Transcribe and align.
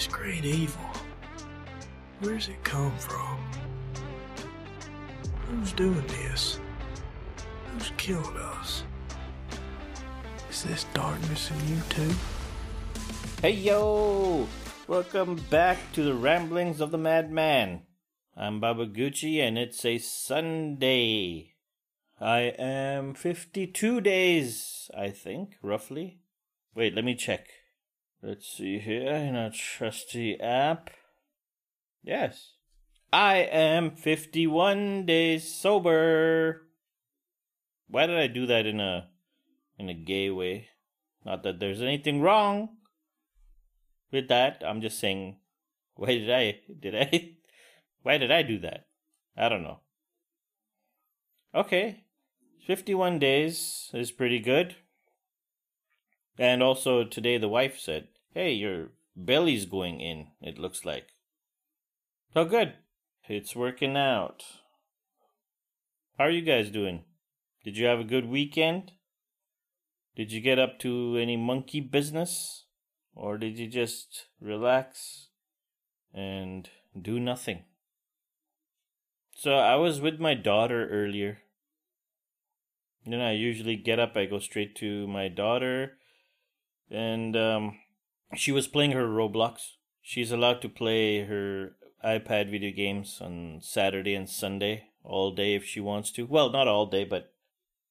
This 0.00 0.06
great 0.06 0.46
evil. 0.46 0.80
Where's 2.20 2.48
it 2.48 2.64
come 2.64 2.96
from? 2.96 3.38
Who's 5.46 5.74
doing 5.74 6.06
this? 6.06 6.58
Who's 7.66 7.92
killing 7.98 8.34
us? 8.38 8.84
Is 10.48 10.62
this 10.62 10.86
darkness 10.94 11.50
in 11.50 11.68
you 11.68 11.82
too? 11.90 12.14
Hey 13.42 13.50
yo! 13.50 14.48
Welcome 14.88 15.36
back 15.50 15.76
to 15.92 16.02
the 16.02 16.14
ramblings 16.14 16.80
of 16.80 16.92
the 16.92 16.96
madman. 16.96 17.82
I'm 18.34 18.58
Baba 18.58 18.86
Gucci 18.86 19.46
and 19.46 19.58
it's 19.58 19.84
a 19.84 19.98
Sunday. 19.98 21.56
I 22.18 22.54
am 22.58 23.12
52 23.12 24.00
days, 24.00 24.90
I 24.96 25.10
think, 25.10 25.56
roughly. 25.60 26.20
Wait, 26.74 26.94
let 26.94 27.04
me 27.04 27.14
check. 27.14 27.48
Let's 28.22 28.46
see 28.46 28.78
here 28.78 29.10
in 29.12 29.34
our 29.34 29.50
trusty 29.50 30.38
app. 30.38 30.90
Yes. 32.02 32.52
I 33.10 33.36
am 33.36 33.92
51 33.92 35.06
days 35.06 35.48
sober. 35.48 36.66
Why 37.88 38.06
did 38.06 38.18
I 38.18 38.26
do 38.26 38.44
that 38.44 38.66
in 38.66 38.78
a 38.78 39.08
in 39.78 39.88
a 39.88 39.94
gay 39.94 40.28
way? 40.28 40.68
Not 41.24 41.42
that 41.44 41.60
there's 41.60 41.80
anything 41.80 42.20
wrong 42.20 42.76
with 44.12 44.28
that. 44.28 44.62
I'm 44.66 44.82
just 44.82 45.00
saying 45.00 45.38
why 45.94 46.08
did 46.08 46.30
I 46.30 46.60
did 46.78 46.94
I 46.94 47.30
why 48.02 48.18
did 48.18 48.30
I 48.30 48.42
do 48.42 48.58
that? 48.58 48.84
I 49.34 49.48
don't 49.48 49.62
know. 49.62 49.80
Okay. 51.54 52.04
51 52.66 53.18
days 53.18 53.90
is 53.94 54.12
pretty 54.12 54.40
good. 54.40 54.76
And 56.40 56.62
also 56.62 57.04
today 57.04 57.36
the 57.36 57.50
wife 57.50 57.78
said, 57.78 58.08
"Hey, 58.32 58.52
your 58.52 58.92
belly's 59.14 59.66
going 59.66 60.00
in, 60.00 60.28
it 60.40 60.58
looks 60.58 60.86
like." 60.86 61.08
Oh 62.34 62.46
good. 62.46 62.76
It's 63.28 63.54
working 63.54 63.94
out. 63.94 64.42
How 66.16 66.24
are 66.24 66.30
you 66.30 66.40
guys 66.40 66.70
doing? 66.70 67.04
Did 67.62 67.76
you 67.76 67.84
have 67.84 68.00
a 68.00 68.04
good 68.14 68.26
weekend? 68.26 68.92
Did 70.16 70.32
you 70.32 70.40
get 70.40 70.58
up 70.58 70.78
to 70.78 71.18
any 71.20 71.36
monkey 71.36 71.80
business? 71.80 72.64
Or 73.14 73.36
did 73.36 73.58
you 73.58 73.66
just 73.66 74.28
relax 74.40 75.28
and 76.14 76.70
do 76.98 77.20
nothing? 77.20 77.64
So 79.34 79.56
I 79.56 79.76
was 79.76 80.00
with 80.00 80.18
my 80.18 80.32
daughter 80.32 80.88
earlier. 80.88 81.42
Then 83.04 83.20
I 83.20 83.32
usually 83.32 83.76
get 83.76 83.98
up, 83.98 84.16
I 84.16 84.24
go 84.24 84.38
straight 84.38 84.74
to 84.76 85.06
my 85.06 85.28
daughter, 85.28 85.98
and 86.90 87.36
um, 87.36 87.78
she 88.34 88.52
was 88.52 88.68
playing 88.68 88.92
her 88.92 89.06
Roblox. 89.06 89.76
She's 90.02 90.32
allowed 90.32 90.60
to 90.62 90.68
play 90.68 91.24
her 91.24 91.72
iPad 92.04 92.50
video 92.50 92.72
games 92.74 93.18
on 93.20 93.60
Saturday 93.62 94.14
and 94.14 94.28
Sunday 94.28 94.84
all 95.04 95.32
day 95.32 95.54
if 95.54 95.64
she 95.64 95.80
wants 95.80 96.10
to. 96.12 96.26
Well, 96.26 96.50
not 96.50 96.68
all 96.68 96.86
day, 96.86 97.04
but 97.04 97.32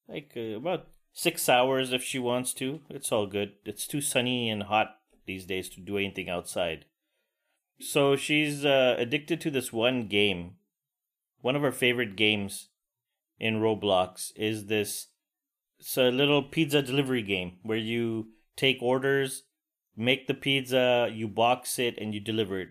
like 0.07 0.33
uh, 0.35 0.57
about 0.57 0.87
six 1.13 1.47
hours 1.47 1.93
if 1.93 2.03
she 2.03 2.19
wants 2.19 2.53
to. 2.55 2.81
It's 2.89 3.11
all 3.11 3.27
good. 3.27 3.53
It's 3.65 3.87
too 3.87 4.01
sunny 4.01 4.49
and 4.49 4.63
hot 4.63 4.97
these 5.25 5.45
days 5.45 5.69
to 5.69 5.81
do 5.81 5.97
anything 5.97 6.29
outside. 6.29 6.85
So 7.79 8.15
she's 8.15 8.65
uh, 8.65 8.95
addicted 8.97 9.39
to 9.41 9.51
this 9.51 9.71
one 9.71 10.07
game. 10.07 10.55
One 11.41 11.55
of 11.55 11.61
her 11.61 11.71
favorite 11.71 12.15
games 12.15 12.69
in 13.39 13.61
Roblox 13.61 14.31
is 14.35 14.65
this. 14.65 15.07
It's 15.79 15.97
a 15.97 16.11
little 16.11 16.43
pizza 16.43 16.81
delivery 16.81 17.21
game 17.21 17.59
where 17.63 17.77
you 17.77 18.27
take 18.59 18.81
orders, 18.81 19.43
make 19.95 20.27
the 20.27 20.33
pizza, 20.33 21.09
you 21.11 21.27
box 21.27 21.79
it, 21.79 21.97
and 21.97 22.13
you 22.13 22.19
deliver 22.19 22.59
it. 22.59 22.69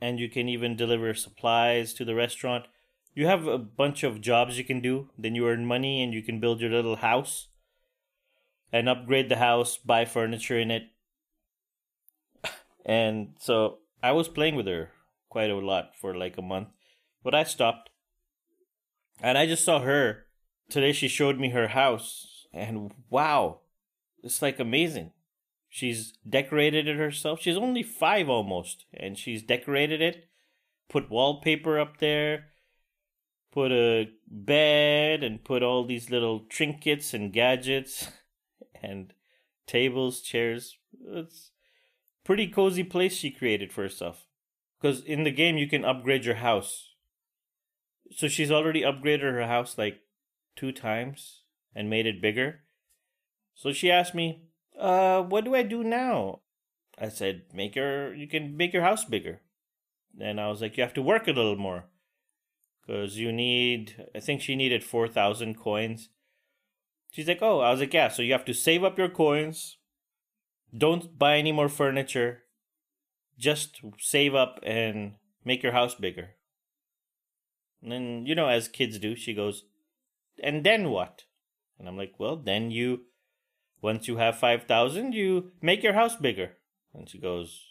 And 0.00 0.20
you 0.20 0.28
can 0.28 0.48
even 0.48 0.76
deliver 0.76 1.14
supplies 1.14 1.94
to 1.94 2.04
the 2.04 2.14
restaurant. 2.14 2.66
You 3.14 3.26
have 3.26 3.46
a 3.46 3.58
bunch 3.58 4.02
of 4.02 4.20
jobs 4.20 4.58
you 4.58 4.64
can 4.64 4.80
do. 4.80 5.08
Then 5.18 5.34
you 5.34 5.48
earn 5.48 5.66
money 5.66 6.02
and 6.02 6.12
you 6.12 6.22
can 6.22 6.40
build 6.40 6.60
your 6.60 6.70
little 6.70 6.96
house 6.96 7.48
and 8.72 8.88
upgrade 8.88 9.28
the 9.28 9.36
house, 9.36 9.76
buy 9.76 10.04
furniture 10.04 10.58
in 10.58 10.70
it. 10.70 10.84
And 12.84 13.34
so 13.38 13.78
I 14.02 14.12
was 14.12 14.28
playing 14.28 14.56
with 14.56 14.66
her 14.66 14.90
quite 15.28 15.50
a 15.50 15.56
lot 15.56 15.92
for 16.00 16.14
like 16.16 16.38
a 16.38 16.42
month, 16.42 16.68
but 17.22 17.34
I 17.34 17.44
stopped. 17.44 17.90
And 19.22 19.36
I 19.36 19.46
just 19.46 19.64
saw 19.64 19.80
her. 19.80 20.26
Today 20.70 20.92
she 20.92 21.08
showed 21.08 21.38
me 21.38 21.50
her 21.50 21.68
house, 21.68 22.46
and 22.54 22.92
wow, 23.10 23.60
it's 24.22 24.40
like 24.40 24.60
amazing. 24.60 25.10
She's 25.72 26.14
decorated 26.28 26.88
it 26.88 26.96
herself. 26.96 27.40
She's 27.40 27.56
only 27.56 27.84
five 27.84 28.28
almost, 28.28 28.86
and 28.92 29.16
she's 29.16 29.40
decorated 29.40 30.02
it, 30.02 30.28
put 30.88 31.08
wallpaper 31.08 31.78
up 31.78 31.98
there, 31.98 32.46
put 33.52 33.70
a 33.70 34.10
bed, 34.26 35.22
and 35.22 35.44
put 35.44 35.62
all 35.62 35.86
these 35.86 36.10
little 36.10 36.40
trinkets 36.40 37.14
and 37.14 37.32
gadgets, 37.32 38.08
and 38.82 39.14
tables, 39.68 40.20
chairs. 40.20 40.76
It's 41.06 41.52
pretty 42.24 42.48
cozy 42.48 42.82
place 42.82 43.14
she 43.14 43.30
created 43.30 43.72
for 43.72 43.82
herself. 43.82 44.26
Because 44.80 45.04
in 45.04 45.22
the 45.22 45.30
game, 45.30 45.56
you 45.56 45.68
can 45.68 45.84
upgrade 45.84 46.24
your 46.24 46.36
house. 46.36 46.88
So 48.10 48.26
she's 48.26 48.50
already 48.50 48.82
upgraded 48.82 49.20
her 49.20 49.46
house 49.46 49.78
like 49.78 50.00
two 50.56 50.72
times 50.72 51.42
and 51.76 51.88
made 51.88 52.06
it 52.06 52.20
bigger. 52.20 52.62
So 53.54 53.72
she 53.72 53.88
asked 53.88 54.16
me, 54.16 54.49
uh, 54.80 55.22
what 55.22 55.44
do 55.44 55.54
I 55.54 55.62
do 55.62 55.84
now? 55.84 56.40
I 56.98 57.08
said, 57.08 57.42
make 57.54 57.76
your, 57.76 58.14
you 58.14 58.26
can 58.26 58.56
make 58.56 58.72
your 58.72 58.82
house 58.82 59.04
bigger. 59.04 59.40
And 60.20 60.40
I 60.40 60.48
was 60.48 60.60
like, 60.60 60.76
you 60.76 60.82
have 60.82 60.94
to 60.94 61.02
work 61.02 61.28
a 61.28 61.32
little 61.32 61.56
more. 61.56 61.84
Because 62.86 63.18
you 63.18 63.32
need, 63.32 64.06
I 64.14 64.20
think 64.20 64.40
she 64.40 64.56
needed 64.56 64.82
4,000 64.82 65.56
coins. 65.56 66.08
She's 67.10 67.28
like, 67.28 67.42
oh, 67.42 67.60
I 67.60 67.70
was 67.70 67.80
like, 67.80 67.94
yeah, 67.94 68.08
so 68.08 68.22
you 68.22 68.32
have 68.32 68.44
to 68.46 68.54
save 68.54 68.84
up 68.84 68.98
your 68.98 69.08
coins. 69.08 69.78
Don't 70.76 71.18
buy 71.18 71.36
any 71.36 71.52
more 71.52 71.68
furniture. 71.68 72.42
Just 73.38 73.80
save 73.98 74.34
up 74.34 74.60
and 74.62 75.14
make 75.44 75.62
your 75.62 75.72
house 75.72 75.94
bigger. 75.94 76.30
And 77.82 77.92
then, 77.92 78.26
you 78.26 78.34
know, 78.34 78.48
as 78.48 78.68
kids 78.68 78.98
do, 78.98 79.16
she 79.16 79.34
goes, 79.34 79.64
and 80.42 80.64
then 80.64 80.90
what? 80.90 81.24
And 81.78 81.88
I'm 81.88 81.96
like, 81.96 82.14
well, 82.18 82.36
then 82.36 82.70
you, 82.70 83.02
once 83.82 84.08
you 84.08 84.16
have 84.16 84.38
5,000, 84.38 85.14
you 85.14 85.52
make 85.60 85.82
your 85.82 85.94
house 85.94 86.16
bigger. 86.16 86.52
And 86.94 87.08
she 87.08 87.18
goes, 87.18 87.66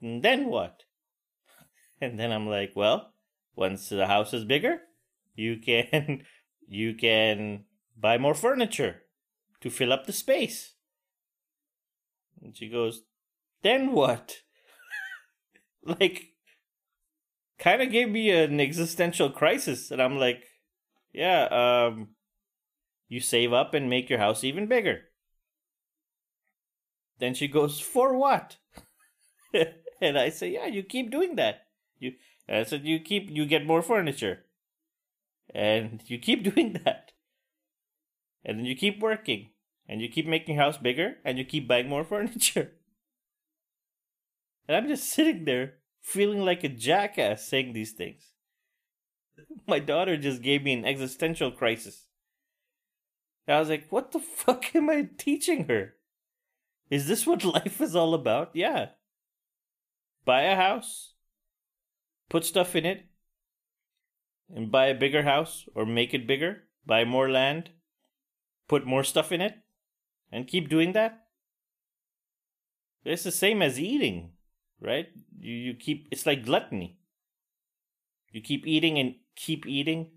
then 0.00 0.46
what? 0.46 0.82
And 2.00 2.18
then 2.18 2.32
I'm 2.32 2.48
like, 2.48 2.72
well, 2.74 3.12
once 3.54 3.88
the 3.88 4.06
house 4.06 4.34
is 4.34 4.44
bigger, 4.44 4.80
you 5.34 5.58
can, 5.58 6.24
you 6.68 6.94
can 6.94 7.64
buy 7.96 8.18
more 8.18 8.34
furniture 8.34 9.02
to 9.60 9.70
fill 9.70 9.92
up 9.92 10.06
the 10.06 10.12
space. 10.12 10.74
And 12.42 12.56
she 12.56 12.68
goes, 12.68 13.02
then 13.62 13.92
what? 13.92 14.38
like, 15.84 16.34
kind 17.58 17.80
of 17.80 17.90
gave 17.90 18.10
me 18.10 18.30
an 18.30 18.60
existential 18.60 19.30
crisis. 19.30 19.90
And 19.90 20.02
I'm 20.02 20.18
like, 20.18 20.42
yeah, 21.12 21.44
um, 21.86 22.08
you 23.08 23.20
save 23.20 23.52
up 23.52 23.72
and 23.72 23.88
make 23.88 24.10
your 24.10 24.18
house 24.18 24.44
even 24.44 24.66
bigger. 24.66 25.02
Then 27.18 27.34
she 27.34 27.48
goes, 27.48 27.80
for 27.80 28.16
what? 28.16 28.56
and 30.00 30.18
I 30.18 30.30
say, 30.30 30.50
yeah, 30.52 30.66
you 30.66 30.82
keep 30.82 31.10
doing 31.10 31.36
that. 31.36 31.66
You, 31.98 32.12
I 32.48 32.64
said, 32.64 32.84
you 32.84 32.98
keep, 33.00 33.30
you 33.30 33.46
get 33.46 33.66
more 33.66 33.82
furniture. 33.82 34.44
And 35.54 36.02
you 36.06 36.18
keep 36.18 36.42
doing 36.54 36.80
that. 36.84 37.12
And 38.44 38.58
then 38.58 38.66
you 38.66 38.76
keep 38.76 39.00
working. 39.00 39.50
And 39.88 40.00
you 40.00 40.08
keep 40.08 40.26
making 40.26 40.56
house 40.56 40.76
bigger. 40.76 41.16
And 41.24 41.38
you 41.38 41.44
keep 41.44 41.68
buying 41.68 41.88
more 41.88 42.04
furniture. 42.04 42.72
And 44.66 44.76
I'm 44.76 44.88
just 44.88 45.10
sitting 45.10 45.44
there 45.44 45.74
feeling 46.00 46.44
like 46.44 46.64
a 46.64 46.68
jackass 46.68 47.46
saying 47.46 47.72
these 47.72 47.92
things. 47.92 48.32
My 49.66 49.78
daughter 49.78 50.16
just 50.16 50.42
gave 50.42 50.62
me 50.62 50.72
an 50.72 50.84
existential 50.84 51.50
crisis. 51.50 52.04
I 53.46 53.58
was 53.58 53.68
like, 53.68 53.86
what 53.90 54.12
the 54.12 54.20
fuck 54.20 54.74
am 54.74 54.88
I 54.88 55.08
teaching 55.18 55.66
her? 55.68 55.94
Is 56.90 57.06
this 57.06 57.26
what 57.26 57.44
life 57.56 57.80
is 57.80 57.96
all 57.96 58.14
about? 58.14 58.50
Yeah. 58.54 58.88
Buy 60.24 60.42
a 60.42 60.56
house, 60.56 61.14
put 62.28 62.44
stuff 62.44 62.74
in 62.74 62.86
it, 62.86 63.06
and 64.54 64.70
buy 64.70 64.86
a 64.86 64.94
bigger 64.94 65.22
house 65.22 65.66
or 65.74 65.84
make 65.84 66.14
it 66.14 66.26
bigger, 66.26 66.64
buy 66.86 67.04
more 67.04 67.30
land, 67.30 67.70
put 68.68 68.86
more 68.86 69.04
stuff 69.04 69.32
in 69.32 69.40
it, 69.40 69.56
and 70.32 70.46
keep 70.46 70.68
doing 70.68 70.92
that. 70.92 71.26
It's 73.04 73.24
the 73.24 73.30
same 73.30 73.60
as 73.60 73.78
eating, 73.78 74.32
right? 74.80 75.08
You, 75.38 75.52
you 75.52 75.74
keep, 75.74 76.08
it's 76.10 76.24
like 76.24 76.46
gluttony. 76.46 76.98
You 78.32 78.40
keep 78.40 78.66
eating 78.66 78.98
and 78.98 79.16
keep 79.36 79.66
eating, 79.66 80.10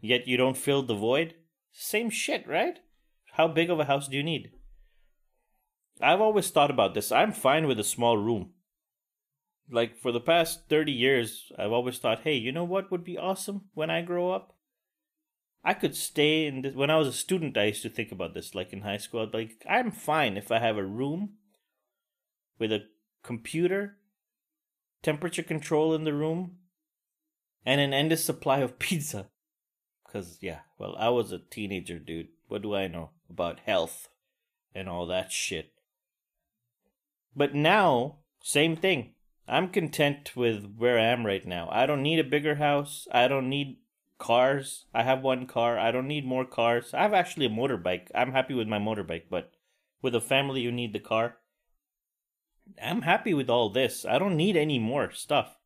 yet 0.00 0.26
you 0.26 0.36
don't 0.36 0.56
fill 0.56 0.82
the 0.82 0.94
void. 0.94 1.34
Same 1.72 2.08
shit, 2.08 2.48
right? 2.48 2.78
How 3.32 3.46
big 3.46 3.68
of 3.70 3.78
a 3.78 3.84
house 3.84 4.08
do 4.08 4.16
you 4.16 4.22
need? 4.22 4.52
I've 6.02 6.20
always 6.20 6.50
thought 6.50 6.70
about 6.70 6.94
this. 6.94 7.12
I'm 7.12 7.32
fine 7.32 7.66
with 7.66 7.78
a 7.78 7.84
small 7.84 8.16
room. 8.16 8.52
like 9.70 9.96
for 9.96 10.10
the 10.10 10.20
past 10.20 10.68
30 10.68 10.90
years, 10.90 11.52
I've 11.58 11.72
always 11.72 11.98
thought, 11.98 12.20
hey, 12.20 12.34
you 12.34 12.50
know 12.52 12.64
what 12.64 12.90
would 12.90 13.04
be 13.04 13.16
awesome 13.16 13.66
when 13.74 13.88
I 13.90 14.02
grow 14.02 14.32
up? 14.32 14.56
I 15.62 15.74
could 15.74 15.94
stay 15.94 16.46
in 16.46 16.62
this. 16.62 16.74
When 16.74 16.90
I 16.90 16.96
was 16.96 17.06
a 17.06 17.12
student, 17.12 17.56
I 17.56 17.66
used 17.66 17.82
to 17.82 17.90
think 17.90 18.10
about 18.10 18.34
this, 18.34 18.54
like 18.54 18.72
in 18.72 18.80
high 18.80 18.96
school. 18.96 19.28
Like, 19.32 19.64
I'm 19.68 19.90
fine 19.90 20.36
if 20.36 20.50
I 20.50 20.58
have 20.58 20.76
a 20.76 20.84
room 20.84 21.34
with 22.58 22.72
a 22.72 22.86
computer, 23.22 23.98
temperature 25.02 25.42
control 25.42 25.94
in 25.94 26.04
the 26.04 26.14
room, 26.14 26.56
and 27.64 27.80
an 27.80 27.92
endless 27.92 28.24
supply 28.24 28.58
of 28.58 28.78
pizza. 28.80 29.28
Because, 30.04 30.38
yeah, 30.40 30.60
well, 30.78 30.96
I 30.98 31.10
was 31.10 31.30
a 31.30 31.38
teenager, 31.38 31.98
dude. 31.98 32.28
What 32.48 32.62
do 32.62 32.74
I 32.74 32.88
know 32.88 33.10
about 33.28 33.60
health 33.60 34.08
and 34.74 34.88
all 34.88 35.06
that 35.06 35.30
shit? 35.30 35.72
But 37.34 37.54
now, 37.54 38.18
same 38.42 38.76
thing. 38.76 39.14
I'm 39.46 39.68
content 39.68 40.36
with 40.36 40.74
where 40.76 40.98
I 40.98 41.04
am 41.04 41.26
right 41.26 41.44
now. 41.44 41.68
I 41.72 41.86
don't 41.86 42.02
need 42.02 42.18
a 42.18 42.24
bigger 42.24 42.56
house. 42.56 43.08
I 43.12 43.28
don't 43.28 43.48
need 43.48 43.78
cars. 44.18 44.84
I 44.94 45.02
have 45.02 45.22
one 45.22 45.46
car. 45.46 45.78
I 45.78 45.90
don't 45.90 46.06
need 46.06 46.24
more 46.24 46.44
cars. 46.44 46.94
I 46.94 47.02
have 47.02 47.14
actually 47.14 47.46
a 47.46 47.50
motorbike. 47.50 48.08
I'm 48.14 48.32
happy 48.32 48.54
with 48.54 48.68
my 48.68 48.78
motorbike, 48.78 49.24
but 49.28 49.52
with 50.02 50.14
a 50.14 50.20
family, 50.20 50.60
you 50.60 50.70
need 50.70 50.92
the 50.92 51.00
car. 51.00 51.38
I'm 52.80 53.02
happy 53.02 53.34
with 53.34 53.50
all 53.50 53.70
this. 53.70 54.04
I 54.04 54.18
don't 54.18 54.36
need 54.36 54.56
any 54.56 54.78
more 54.78 55.10
stuff. 55.10 55.56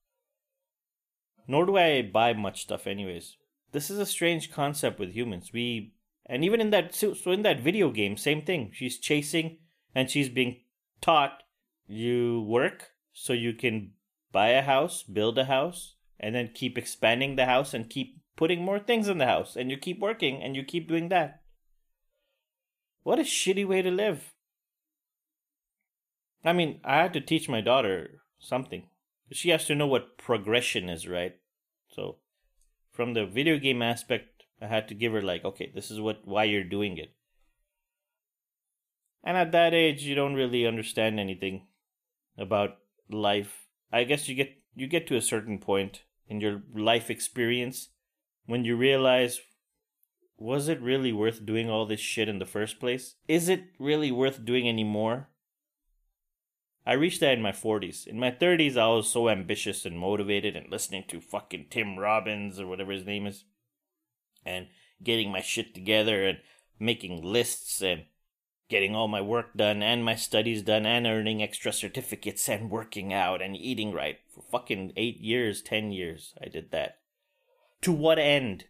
Nor 1.46 1.66
do 1.66 1.76
I 1.76 2.00
buy 2.02 2.32
much 2.32 2.62
stuff, 2.62 2.86
anyways. 2.86 3.36
This 3.72 3.90
is 3.90 3.98
a 3.98 4.06
strange 4.06 4.50
concept 4.50 4.98
with 4.98 5.12
humans. 5.12 5.50
We, 5.52 5.92
and 6.24 6.42
even 6.42 6.60
in 6.60 6.70
that, 6.70 6.94
so 6.94 7.14
in 7.26 7.42
that 7.42 7.60
video 7.60 7.90
game, 7.90 8.16
same 8.16 8.40
thing. 8.42 8.70
She's 8.72 8.98
chasing 8.98 9.58
and 9.94 10.10
she's 10.10 10.30
being 10.30 10.60
taught 11.02 11.42
you 11.86 12.42
work 12.42 12.90
so 13.12 13.32
you 13.32 13.52
can 13.52 13.92
buy 14.32 14.48
a 14.48 14.62
house, 14.62 15.02
build 15.02 15.38
a 15.38 15.44
house, 15.44 15.94
and 16.18 16.34
then 16.34 16.50
keep 16.54 16.76
expanding 16.76 17.36
the 17.36 17.46
house 17.46 17.74
and 17.74 17.90
keep 17.90 18.20
putting 18.36 18.64
more 18.64 18.78
things 18.78 19.08
in 19.08 19.18
the 19.18 19.26
house. 19.26 19.56
And 19.56 19.70
you 19.70 19.76
keep 19.76 20.00
working 20.00 20.42
and 20.42 20.56
you 20.56 20.64
keep 20.64 20.88
doing 20.88 21.08
that. 21.10 21.42
What 23.02 23.18
a 23.18 23.22
shitty 23.22 23.66
way 23.66 23.82
to 23.82 23.90
live. 23.90 24.32
I 26.44 26.52
mean, 26.52 26.80
I 26.84 26.96
had 26.96 27.12
to 27.14 27.20
teach 27.20 27.48
my 27.48 27.60
daughter 27.60 28.22
something. 28.38 28.88
She 29.32 29.50
has 29.50 29.66
to 29.66 29.74
know 29.74 29.86
what 29.86 30.18
progression 30.18 30.88
is, 30.88 31.08
right? 31.08 31.36
So, 31.88 32.16
from 32.92 33.14
the 33.14 33.24
video 33.24 33.58
game 33.58 33.82
aspect, 33.82 34.44
I 34.60 34.66
had 34.66 34.88
to 34.88 34.94
give 34.94 35.12
her 35.12 35.22
like, 35.22 35.44
okay, 35.44 35.70
this 35.74 35.90
is 35.90 36.00
what 36.00 36.26
why 36.26 36.44
you're 36.44 36.64
doing 36.64 36.98
it. 36.98 37.14
And 39.22 39.36
at 39.36 39.52
that 39.52 39.72
age, 39.72 40.02
you 40.02 40.14
don't 40.14 40.34
really 40.34 40.66
understand 40.66 41.18
anything 41.18 41.66
about 42.36 42.78
life. 43.10 43.66
I 43.92 44.04
guess 44.04 44.28
you 44.28 44.34
get 44.34 44.56
you 44.74 44.86
get 44.86 45.06
to 45.08 45.16
a 45.16 45.22
certain 45.22 45.58
point 45.58 46.02
in 46.28 46.40
your 46.40 46.62
life 46.74 47.10
experience 47.10 47.90
when 48.46 48.64
you 48.64 48.76
realize 48.76 49.40
was 50.36 50.68
it 50.68 50.80
really 50.80 51.12
worth 51.12 51.46
doing 51.46 51.70
all 51.70 51.86
this 51.86 52.00
shit 52.00 52.28
in 52.28 52.38
the 52.38 52.46
first 52.46 52.80
place? 52.80 53.14
Is 53.28 53.48
it 53.48 53.64
really 53.78 54.10
worth 54.10 54.44
doing 54.44 54.68
anymore? 54.68 55.28
I 56.86 56.94
reached 56.94 57.20
that 57.20 57.34
in 57.34 57.42
my 57.42 57.52
40s. 57.52 58.06
In 58.06 58.18
my 58.18 58.30
30s, 58.30 58.76
I 58.76 58.88
was 58.88 59.08
so 59.08 59.28
ambitious 59.28 59.86
and 59.86 59.98
motivated 59.98 60.54
and 60.54 60.70
listening 60.70 61.04
to 61.08 61.20
fucking 61.20 61.66
Tim 61.70 61.98
Robbins 61.98 62.60
or 62.60 62.66
whatever 62.66 62.92
his 62.92 63.06
name 63.06 63.26
is 63.26 63.44
and 64.44 64.66
getting 65.02 65.30
my 65.30 65.40
shit 65.40 65.74
together 65.74 66.26
and 66.26 66.38
making 66.78 67.22
lists 67.22 67.80
and 67.80 68.04
getting 68.68 68.94
all 68.94 69.08
my 69.08 69.20
work 69.20 69.54
done 69.54 69.82
and 69.82 70.04
my 70.04 70.14
studies 70.14 70.62
done 70.62 70.86
and 70.86 71.06
earning 71.06 71.42
extra 71.42 71.72
certificates 71.72 72.48
and 72.48 72.70
working 72.70 73.12
out 73.12 73.42
and 73.42 73.56
eating 73.56 73.92
right 73.92 74.18
for 74.34 74.42
fucking 74.50 74.92
eight 74.96 75.20
years, 75.20 75.62
ten 75.62 75.92
years. 75.92 76.34
I 76.42 76.48
did 76.48 76.70
that. 76.70 76.98
To 77.82 77.92
what 77.92 78.18
end? 78.18 78.64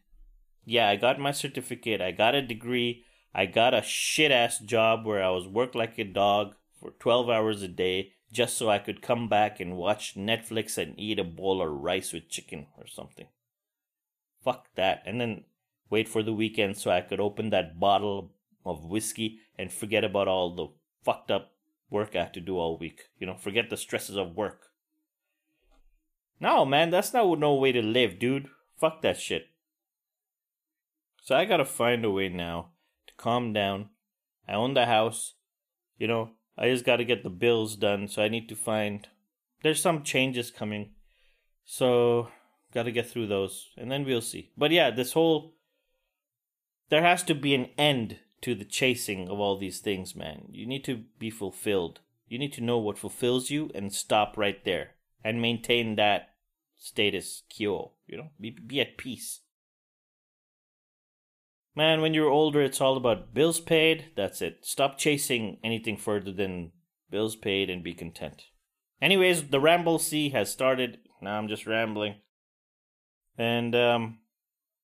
Yeah, 0.65 0.89
I 0.89 0.97
got 0.97 1.21
my 1.21 1.31
certificate, 1.31 2.01
I 2.01 2.11
got 2.11 2.35
a 2.35 2.43
degree, 2.43 3.05
I 3.35 3.47
got 3.47 3.75
a 3.75 3.83
shit 3.83 4.33
ass 4.33 4.59
job 4.59 5.05
where 5.05 5.23
I 5.23 5.31
was 5.31 5.47
worked 5.47 5.75
like 5.75 5.99
a 5.99 6.05
dog 6.05 6.55
for 6.81 6.93
12 6.99 7.29
hours 7.29 7.63
a 7.63 7.69
day 7.69 8.13
just 8.33 8.59
so 8.59 8.69
I 8.69 8.79
could 8.79 9.01
come 9.01 9.29
back 9.29 9.61
and 9.61 9.77
watch 9.77 10.17
Netflix 10.17 10.77
and 10.77 10.99
eat 10.99 11.19
a 11.19 11.25
bowl 11.25 11.63
of 11.63 11.71
rice 11.71 12.13
with 12.13 12.29
chicken 12.29 12.67
or 12.77 12.87
something. 12.87 13.27
Fuck 14.43 14.69
that. 14.75 15.03
And 15.07 15.21
then 15.21 15.45
wait 15.89 16.09
for 16.09 16.23
the 16.23 16.33
weekend 16.33 16.77
so 16.77 16.91
I 16.91 17.01
could 17.01 17.21
open 17.21 17.51
that 17.51 17.79
bottle 17.79 18.33
of 18.67 18.85
whiskey 18.85 19.39
and 19.59 19.73
forget 19.73 20.05
about 20.05 20.29
all 20.29 20.55
the 20.55 20.69
fucked 21.05 21.31
up 21.31 21.53
work 21.91 22.15
I 22.15 22.21
have 22.21 22.33
to 22.33 22.41
do 22.41 22.59
all 22.59 22.79
week. 22.79 23.03
You 23.19 23.27
know, 23.27 23.37
forget 23.37 23.71
the 23.71 23.77
stresses 23.77 24.17
of 24.17 24.37
work. 24.37 24.71
No, 26.41 26.65
man, 26.65 26.91
that's 26.91 27.13
not 27.13 27.39
no 27.39 27.55
way 27.55 27.73
to 27.73 27.83
live, 27.83 28.19
dude. 28.19 28.49
Fuck 28.79 29.03
that 29.03 29.19
shit. 29.19 29.47
So 31.23 31.35
I 31.35 31.45
gotta 31.45 31.65
find 31.65 32.05
a 32.05 32.11
way 32.11 32.29
now 32.29 32.71
to 33.07 33.15
calm 33.17 33.53
down. 33.53 33.89
I 34.47 34.55
own 34.55 34.75
the 34.75 34.87
house. 34.87 35.35
You 35.99 36.09
know, 36.09 36.31
I 36.59 36.69
just 36.69 36.85
gotta 36.85 37.05
get 37.05 37.23
the 37.23 37.31
bills 37.31 37.77
done, 37.77 38.09
so 38.09 38.23
I 38.23 38.29
need 38.29 38.49
to 38.49 38.57
find. 38.57 39.09
There's 39.63 39.81
some 39.81 40.03
changes 40.03 40.51
coming. 40.51 40.91
So, 41.65 42.29
gotta 42.75 42.91
get 42.91 43.09
through 43.09 43.29
those, 43.29 43.71
and 43.79 43.91
then 43.91 44.05
we'll 44.05 44.21
see. 44.21 44.51
But 44.57 44.71
yeah, 44.71 44.91
this 44.91 45.13
whole. 45.13 45.55
There 46.91 47.03
has 47.03 47.23
to 47.25 47.35
be 47.35 47.55
an 47.55 47.71
end 47.79 48.19
to 48.45 48.55
the 48.55 48.65
chasing 48.65 49.27
of 49.31 49.41
all 49.41 49.57
these 49.57 49.81
things, 49.81 50.15
man. 50.15 50.49
You 50.51 50.67
need 50.67 50.85
to 50.85 51.05
be 51.19 51.31
fulfilled. 51.31 52.01
You 52.29 52.39
need 52.39 52.53
to 52.53 52.61
know 52.61 52.77
what 52.77 52.99
fulfills 52.99 53.49
you 53.49 53.71
and 53.75 53.91
stop 53.91 54.37
right 54.37 54.63
there 54.67 54.97
and 55.25 55.41
maintain 55.41 55.97
that 55.97 56.35
status 56.77 57.43
quo. 57.55 57.93
You 58.07 58.19
know, 58.19 58.31
be, 58.39 58.51
be 58.51 58.83
at 58.83 58.99
peace. 58.99 59.41
Man, 61.75 62.03
when 62.03 62.13
you're 62.13 62.29
older, 62.29 62.61
it's 62.61 62.83
all 62.83 62.99
about 62.99 63.33
bills 63.33 63.61
paid. 63.61 64.13
That's 64.15 64.43
it. 64.43 64.59
Stop 64.61 64.99
chasing 64.99 65.57
anything 65.65 65.97
further 65.97 66.31
than 66.31 66.73
bills 67.11 67.37
paid 67.37 67.71
and 67.71 67.83
be 67.83 67.95
content. 67.95 68.43
Anyways, 69.01 69.49
the 69.49 69.59
Ramble 69.59 69.99
C 69.99 70.29
has 70.31 70.53
started. 70.53 70.99
Now 71.23 71.39
I'm 71.39 71.49
just 71.49 71.67
rambling. 71.67 72.17
And, 73.39 73.75
um, 73.75 74.19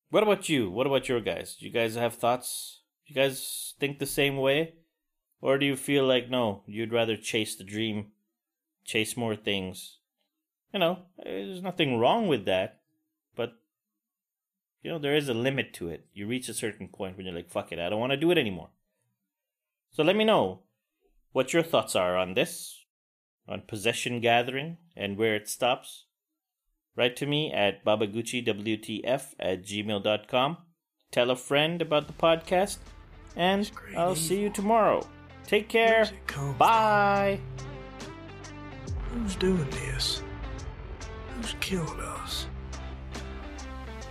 what 0.09 0.23
about 0.23 0.49
you? 0.49 0.71
What 0.71 0.87
about 0.87 1.07
your 1.07 1.21
guys? 1.21 1.55
Do 1.55 1.65
you 1.65 1.71
guys 1.71 1.93
have 1.93 2.15
thoughts 2.15 2.80
you 3.11 3.15
guys 3.15 3.73
think 3.79 3.99
the 3.99 4.05
same 4.05 4.37
way? 4.37 4.75
Or 5.41 5.57
do 5.57 5.65
you 5.65 5.75
feel 5.75 6.05
like, 6.05 6.29
no, 6.29 6.63
you'd 6.65 6.93
rather 6.93 7.17
chase 7.17 7.55
the 7.55 7.63
dream, 7.63 8.11
chase 8.85 9.17
more 9.17 9.35
things? 9.35 9.97
You 10.73 10.79
know, 10.79 10.99
there's 11.23 11.61
nothing 11.61 11.99
wrong 11.99 12.27
with 12.27 12.45
that, 12.45 12.79
but, 13.35 13.53
you 14.81 14.91
know, 14.91 14.99
there 14.99 15.15
is 15.15 15.27
a 15.27 15.33
limit 15.33 15.73
to 15.73 15.89
it. 15.89 16.05
You 16.13 16.27
reach 16.27 16.47
a 16.47 16.53
certain 16.53 16.87
point 16.87 17.17
when 17.17 17.25
you're 17.25 17.35
like, 17.35 17.49
fuck 17.49 17.71
it, 17.71 17.79
I 17.79 17.89
don't 17.89 17.99
want 17.99 18.11
to 18.11 18.17
do 18.17 18.31
it 18.31 18.37
anymore. 18.37 18.69
So 19.91 20.03
let 20.03 20.15
me 20.15 20.23
know 20.23 20.61
what 21.33 21.51
your 21.51 21.63
thoughts 21.63 21.95
are 21.95 22.15
on 22.15 22.35
this, 22.35 22.85
on 23.47 23.63
possession 23.67 24.21
gathering, 24.21 24.77
and 24.95 25.17
where 25.17 25.35
it 25.35 25.49
stops. 25.49 26.05
Write 26.95 27.15
to 27.17 27.25
me 27.25 27.51
at 27.51 27.83
babaguchiwtf 27.83 29.33
at 29.39 29.63
gmail.com. 29.63 30.57
Tell 31.11 31.31
a 31.31 31.35
friend 31.35 31.81
about 31.81 32.07
the 32.07 32.13
podcast 32.13 32.77
and 33.35 33.69
I'll 33.95 34.11
evil. 34.11 34.15
see 34.15 34.39
you 34.41 34.49
tomorrow. 34.49 35.07
Take 35.47 35.67
care. 35.67 36.09
Bye. 36.57 37.39
Who's 39.11 39.35
doing 39.35 39.69
this? 39.71 40.23
Who's 41.35 41.55
killed 41.59 41.99
us? 41.99 42.47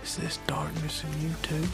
Is 0.03 0.17
this 0.17 0.39
darkness 0.47 1.03
in 1.03 1.21
you 1.29 1.35
too? 1.41 1.67